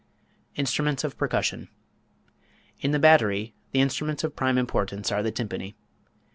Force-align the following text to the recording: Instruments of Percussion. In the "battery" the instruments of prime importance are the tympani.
Instruments 0.55 1.03
of 1.03 1.15
Percussion. 1.15 1.69
In 2.79 2.89
the 2.89 2.97
"battery" 2.97 3.53
the 3.71 3.81
instruments 3.81 4.23
of 4.23 4.35
prime 4.35 4.57
importance 4.57 5.11
are 5.11 5.21
the 5.21 5.31
tympani. 5.31 5.75